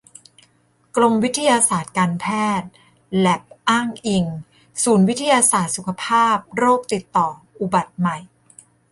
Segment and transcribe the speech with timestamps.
[0.95, 2.25] กรมวิทยาศาสตร์การแพ
[2.59, 2.69] ทย์
[3.17, 4.25] แล็บอ้างอิง
[4.83, 7.27] ศูนย์วิทยาศาสตร์สุขภาพโรคติดต่อ
[7.59, 8.17] อุบัติใหม่